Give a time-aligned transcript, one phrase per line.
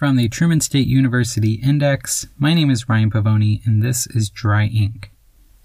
[0.00, 4.64] From the Truman State University Index, my name is Ryan Pavoni, and this is Dry
[4.64, 5.10] Ink.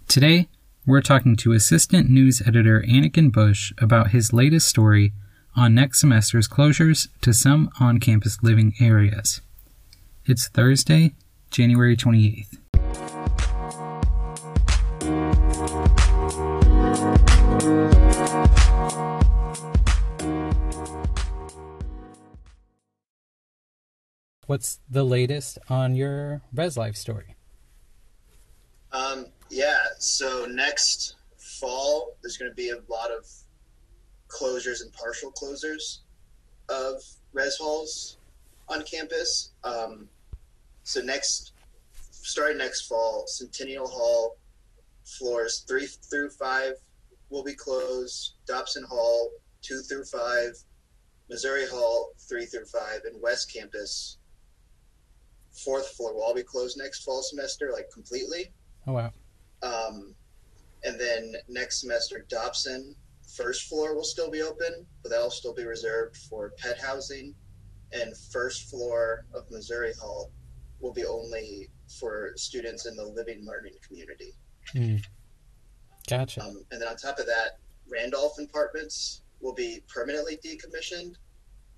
[0.10, 0.50] Today,
[0.86, 5.14] we're talking to Assistant News Editor Anakin Bush about his latest story
[5.56, 9.40] on next semester's closures to some on campus living areas.
[10.26, 11.14] It's Thursday,
[11.50, 12.58] January 28th.
[24.48, 27.36] What's the latest on your Res Life story?
[28.92, 33.26] Um, yeah, so next fall, there's going to be a lot of
[34.28, 36.00] closures and partial closures
[36.70, 37.02] of
[37.34, 38.18] res halls
[38.70, 39.52] on campus.
[39.64, 40.08] Um,
[40.84, 41.54] so next,
[42.12, 44.38] starting next fall, Centennial Hall
[45.04, 46.74] floors three through five
[47.30, 48.34] will be closed.
[48.48, 49.32] Dobson Hall
[49.64, 50.56] two through five,
[51.30, 54.18] Missouri Hall three through five, and West Campus
[55.64, 58.52] fourth floor will all be closed next fall semester, like completely.
[58.88, 59.12] Oh wow.
[59.64, 60.14] Um,
[60.84, 62.96] and then next semester, Dobson
[63.36, 67.34] first floor will still be open, but that'll still be reserved for pet housing.
[67.92, 70.32] And first floor of Missouri Hall
[70.80, 74.34] will be only for students in the living learning community.
[74.74, 75.04] Mm.
[76.10, 76.44] Gotcha.
[76.44, 81.16] Um, and then on top of that, Randolph apartments will be permanently decommissioned.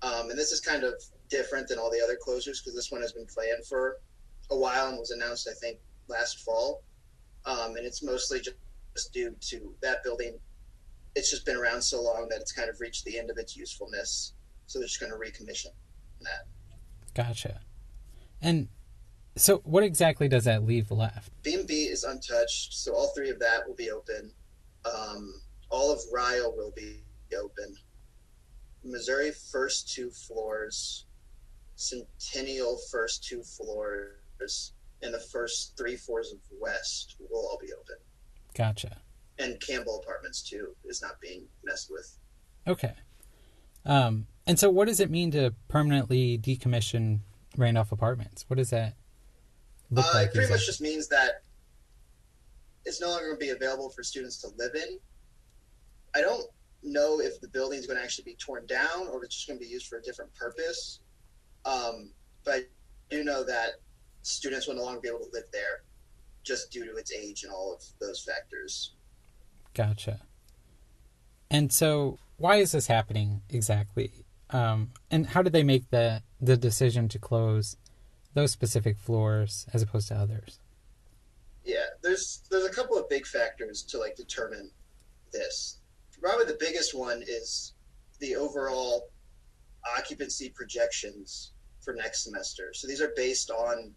[0.02, 0.94] Um, and this is kind of
[1.28, 3.98] different than all the other closures because this one has been planned for
[4.50, 6.82] a while and was announced, I think, last fall.
[7.44, 10.38] Um, and it's mostly just due to that building.
[11.14, 13.56] It's just been around so long that it's kind of reached the end of its
[13.56, 14.34] usefulness.
[14.66, 15.68] So they're just going to recommission
[16.22, 16.46] that.
[17.14, 17.60] Gotcha.
[18.40, 18.68] And
[19.36, 21.30] so, what exactly does that leave left?
[21.42, 24.32] B&B is untouched, so all three of that will be open.
[24.84, 25.40] Um,
[25.70, 27.00] all of Ryle will be
[27.36, 27.76] open.
[28.84, 31.06] Missouri first two floors,
[31.78, 37.94] Centennial first two floors, and the first three floors of West will all be open.
[38.54, 38.96] Gotcha.
[39.38, 42.18] And Campbell Apartments too is not being messed with.
[42.66, 42.94] Okay.
[43.86, 47.20] Um, and so, what does it mean to permanently decommission
[47.56, 48.44] Randolph Apartments?
[48.48, 48.94] What does that
[49.90, 50.28] look Uh, like?
[50.28, 51.42] it pretty much just means that
[52.84, 54.98] it's no longer going to be available for students to live in.
[56.16, 56.44] I don't
[56.82, 59.46] know if the building is going to actually be torn down or if it's just
[59.46, 60.98] going to be used for a different purpose.
[61.64, 62.10] Um,
[62.44, 62.62] but I
[63.10, 63.80] do know that
[64.22, 65.82] students will no longer be able to live there
[66.42, 68.94] just due to its age and all of those factors.
[69.74, 70.20] Gotcha.
[71.50, 74.24] And so, why is this happening exactly?
[74.50, 77.76] Um, and how did they make the the decision to close
[78.34, 80.58] those specific floors as opposed to others?
[81.64, 84.70] Yeah, there's there's a couple of big factors to like determine
[85.32, 85.78] this.
[86.20, 87.74] Probably the biggest one is
[88.20, 89.10] the overall
[89.96, 92.70] occupancy projections for next semester.
[92.72, 93.92] So these are based on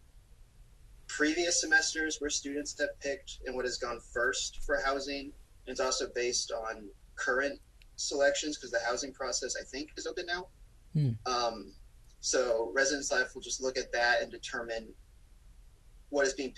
[1.08, 5.31] previous semesters where students have picked and what has gone first for housing.
[5.66, 7.59] And it's also based on current
[7.96, 10.47] selections because the housing process I think is open now.
[10.94, 11.09] Hmm.
[11.25, 11.74] Um,
[12.20, 14.88] so Residence Life will just look at that and determine
[16.09, 16.53] what is being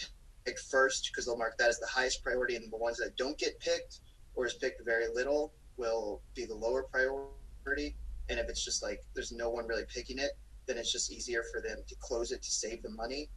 [0.46, 3.38] picked first because they'll mark that as the highest priority, and the ones that don't
[3.38, 4.02] get picked
[4.36, 7.96] or is picked very little will be the lower priority.
[8.30, 10.32] And if it's just like there's no one really picking it,
[10.66, 13.30] then it's just easier for them to close it to save the money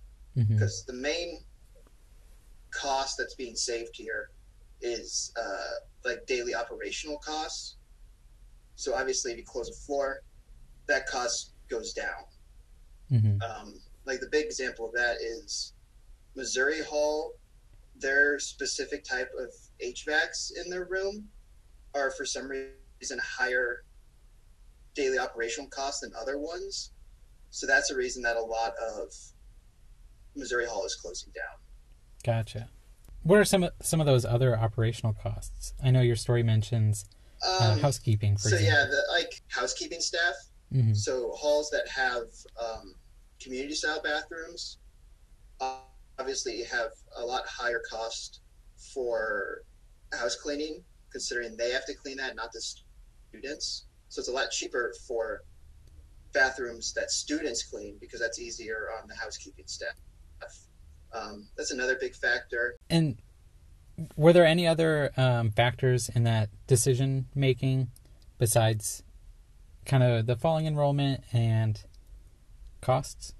[0.55, 1.41] because the main
[2.71, 4.31] cost that's being saved here
[4.81, 7.77] is uh, like daily operational costs.
[8.77, 10.23] So obviously, if you close a floor,
[10.87, 12.25] that cost goes down.
[13.09, 15.73] hmm Um, like the big example of that is
[16.37, 17.33] Missouri Hall.
[17.99, 19.49] Their specific type of
[19.83, 21.27] HVACs in their room
[21.95, 23.85] are for some reason higher
[24.97, 26.91] daily operational costs than other ones.
[27.51, 29.13] So that's a reason that a lot of
[30.35, 31.57] Missouri Hall is closing down.
[32.25, 32.69] Gotcha.
[33.23, 35.73] What are some of, some of those other operational costs?
[35.83, 37.05] I know your story mentions
[37.47, 40.35] uh, Um, housekeeping, for so yeah, the like housekeeping staff.
[40.73, 42.25] hmm So halls that have
[42.61, 42.95] um,
[43.41, 44.79] community style bathrooms
[46.19, 48.41] obviously have a lot higher cost
[48.95, 49.63] for
[50.13, 52.63] house cleaning, considering they have to clean that, not the
[53.31, 53.86] students.
[54.09, 55.43] So it's a lot cheaper for
[56.33, 59.95] bathrooms that students clean because that's easier on the housekeeping staff.
[61.13, 62.77] Um, that's another big factor.
[62.91, 63.17] And
[64.17, 67.89] were there any other um, factors in that decision making
[68.39, 69.03] besides
[69.87, 71.83] kind of the falling enrollment and
[72.81, 73.33] costs?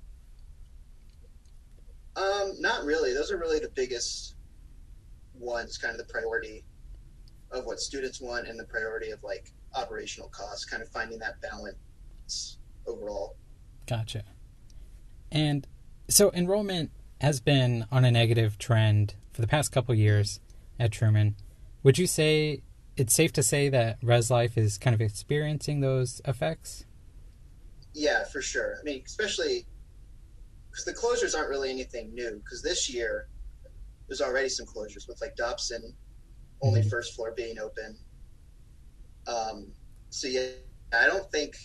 [2.17, 3.13] Um, not really.
[3.13, 4.37] Those are really the biggest
[5.35, 6.65] ones, kind of the priority
[7.51, 11.41] of what students want and the priority of like operational costs, kind of finding that
[11.41, 13.37] balance overall.
[13.87, 14.25] Gotcha.
[15.31, 15.67] And
[16.09, 16.91] so enrollment
[17.21, 20.41] has been on a negative trend for the past couple years
[20.79, 21.37] at Truman.
[21.83, 22.63] Would you say
[22.97, 26.85] it's safe to say that Res Life is kind of experiencing those effects?
[27.95, 28.77] Yeah, for sure.
[28.81, 29.67] I mean, especially
[30.71, 32.41] because the closures aren't really anything new.
[32.45, 33.29] Because this year,
[34.09, 35.95] there's already some closures with like Dobson,
[36.63, 36.89] only mm-hmm.
[36.89, 37.97] first floor being open.
[39.27, 39.69] Um,
[40.11, 40.49] so yeah,
[40.93, 41.57] I don't think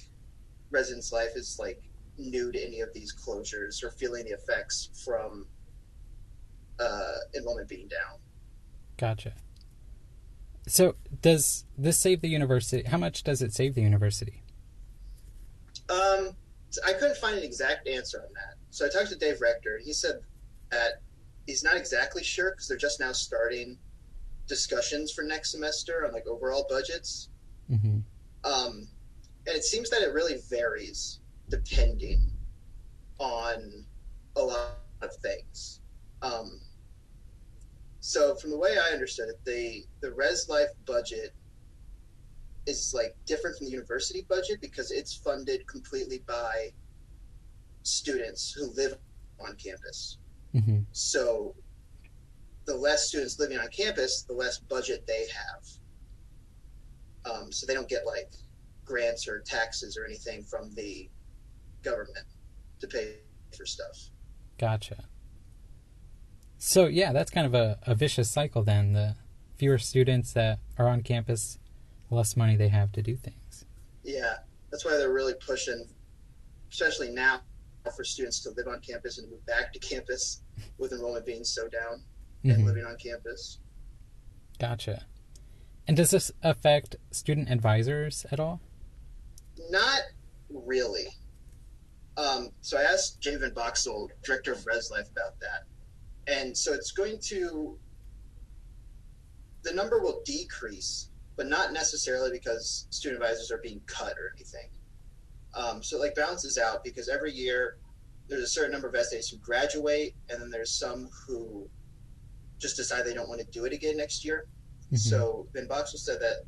[0.71, 1.81] Residence Life is like
[2.17, 5.45] new to any of these closures or feeling the effects from
[6.79, 8.19] uh, enrollment being down.
[8.97, 9.33] Gotcha.
[10.67, 12.83] So, does this save the university?
[12.83, 14.43] How much does it save the university?
[15.89, 16.35] Um,
[16.85, 18.55] I couldn't find an exact answer on that.
[18.69, 19.79] So I talked to Dave Rector.
[19.83, 20.21] He said
[20.69, 21.01] that
[21.45, 23.77] he's not exactly sure because they're just now starting
[24.51, 27.29] discussions for next semester on like overall budgets.
[27.71, 27.99] Mm-hmm.
[28.43, 28.85] Um,
[29.47, 32.19] and it seems that it really varies depending
[33.17, 33.85] on
[34.35, 35.79] a lot of things.
[36.21, 36.59] Um,
[38.01, 41.33] so from the way I understood it, the the Res Life budget
[42.67, 46.73] is like different from the university budget because it's funded completely by
[47.83, 48.97] students who live
[49.39, 50.17] on campus.
[50.53, 50.79] Mm-hmm.
[50.91, 51.55] So
[52.65, 55.67] the less students living on campus, the less budget they have.
[57.33, 58.31] Um, so they don't get like
[58.85, 61.09] grants or taxes or anything from the
[61.83, 62.25] government
[62.79, 63.15] to pay
[63.55, 64.09] for stuff.
[64.57, 65.05] Gotcha.
[66.57, 68.93] So yeah, that's kind of a, a vicious cycle then.
[68.93, 69.15] The
[69.57, 71.57] fewer students that are on campus,
[72.09, 73.65] the less money they have to do things.
[74.03, 74.35] Yeah,
[74.71, 75.85] that's why they're really pushing,
[76.71, 77.41] especially now,
[77.95, 80.43] for students to live on campus and move back to campus
[80.77, 82.03] with enrollment being so down
[82.43, 82.65] and mm-hmm.
[82.65, 83.59] living on campus.
[84.59, 85.05] Gotcha.
[85.87, 88.61] And does this affect student advisors at all?
[89.69, 90.01] Not
[90.49, 91.07] really.
[92.17, 95.63] Um, so I asked Javen Boxel, director of Res Life, about that.
[96.27, 97.77] And so it's going to,
[99.63, 104.69] the number will decrease, but not necessarily because student advisors are being cut or anything.
[105.53, 107.77] Um, so it like balances out because every year
[108.27, 111.69] there's a certain number of SAs who graduate, and then there's some who
[112.61, 114.47] just decide they don't want to do it again next year.
[114.85, 114.97] Mm-hmm.
[114.97, 116.43] So Ben Boxall said that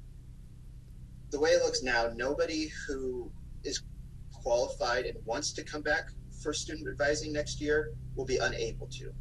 [1.32, 3.32] the way it looks now, nobody who
[3.64, 3.82] is
[4.32, 6.10] qualified and wants to come back
[6.42, 9.12] for student advising next year will be unable to.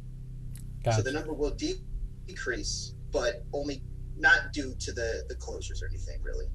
[0.83, 0.97] Gotcha.
[0.97, 1.81] So the number will de-
[2.27, 3.81] decrease, but only
[4.15, 6.45] not due to the the closures or anything really.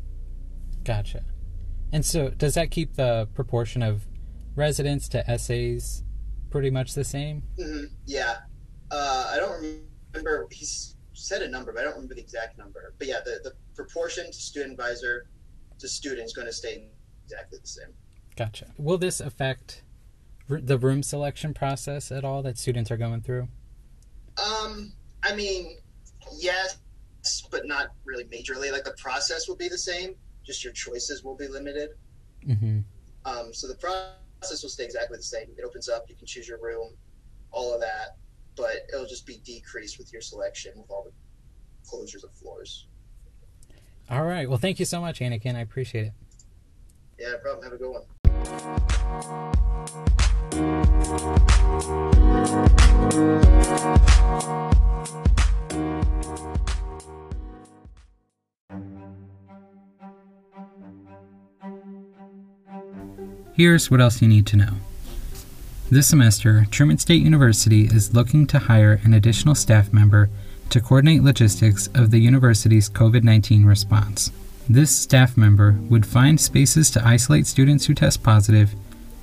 [0.84, 1.24] Gotcha.
[1.92, 4.06] And so, does that keep the proportion of
[4.54, 6.04] residents to SAs
[6.50, 7.42] pretty much the same?
[7.58, 7.84] Mm-hmm.
[8.06, 8.36] Yeah.
[8.90, 9.87] Uh, I don't remember.
[10.50, 10.66] He
[11.12, 12.94] said a number, but I don't remember the exact number.
[12.98, 15.26] But yeah, the, the proportion to student advisor
[15.78, 16.88] to student is going to stay
[17.24, 17.88] exactly the same.
[18.36, 18.72] Gotcha.
[18.78, 19.82] Will this affect
[20.48, 23.48] the room selection process at all that students are going through?
[24.38, 24.92] Um,
[25.22, 25.76] I mean,
[26.36, 26.78] yes,
[27.50, 28.72] but not really majorly.
[28.72, 30.14] Like the process will be the same,
[30.44, 31.90] just your choices will be limited.
[32.46, 32.80] Mm-hmm.
[33.24, 35.48] Um, so the process will stay exactly the same.
[35.56, 36.92] It opens up, you can choose your room,
[37.50, 38.16] all of that,
[38.58, 41.12] but it'll just be decreased with your selection with all the
[41.88, 42.86] closures of floors.
[44.10, 44.48] All right.
[44.48, 45.54] Well, thank you so much, Anakin.
[45.54, 46.12] I appreciate it.
[47.18, 47.64] Yeah, no problem.
[47.64, 48.02] Have a good one.
[63.54, 64.74] Here's what else you need to know.
[65.90, 70.28] This semester, Truman State University is looking to hire an additional staff member
[70.68, 74.30] to coordinate logistics of the university's COVID 19 response.
[74.68, 78.74] This staff member would find spaces to isolate students who test positive,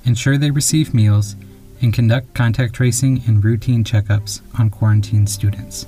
[0.04, 1.36] ensure they receive meals,
[1.80, 5.86] and conduct contact tracing and routine checkups on quarantined students.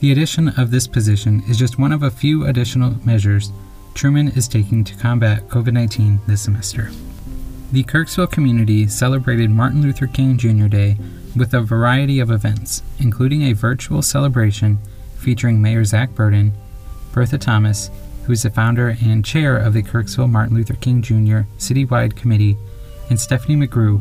[0.00, 3.50] The addition of this position is just one of a few additional measures
[3.94, 6.90] Truman is taking to combat COVID 19 this semester.
[7.76, 10.66] The Kirksville community celebrated Martin Luther King Jr.
[10.66, 10.96] Day
[11.36, 14.78] with a variety of events, including a virtual celebration
[15.18, 16.54] featuring Mayor Zach Burton,
[17.12, 17.90] Bertha Thomas,
[18.24, 21.40] who is the founder and chair of the Kirksville Martin Luther King Jr.
[21.58, 22.56] Citywide Committee,
[23.10, 24.00] and Stephanie McGrew,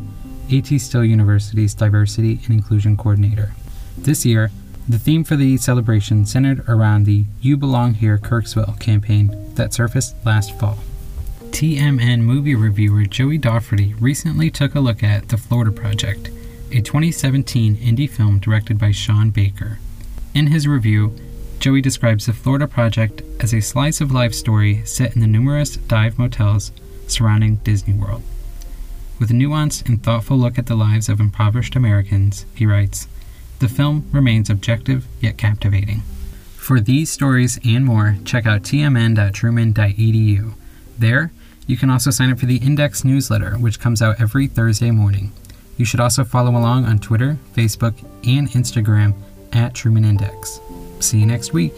[0.49, 0.79] A.T.
[0.79, 3.51] Still University's Diversity and Inclusion Coordinator.
[3.97, 4.51] This year,
[4.87, 10.15] the theme for the celebration centered around the You Belong Here Kirksville campaign that surfaced
[10.25, 10.77] last fall.
[11.55, 16.27] TMN movie reviewer Joey Dougherty recently took a look at The Florida Project,
[16.69, 19.79] a 2017 indie film directed by Sean Baker.
[20.33, 21.15] In his review,
[21.59, 25.77] Joey describes The Florida Project as a slice of life story set in the numerous
[25.77, 26.73] dive motels
[27.07, 28.23] surrounding Disney World.
[29.17, 33.07] With a nuanced and thoughtful look at the lives of impoverished Americans, he writes,
[33.59, 36.01] the film remains objective yet captivating.
[36.57, 40.53] For these stories and more, check out tmn.truman.edu.
[40.97, 41.31] There,
[41.67, 45.31] you can also sign up for the Index newsletter, which comes out every Thursday morning.
[45.77, 47.93] You should also follow along on Twitter, Facebook,
[48.27, 49.13] and Instagram
[49.53, 50.59] at Truman Index.
[50.99, 51.73] See you next week.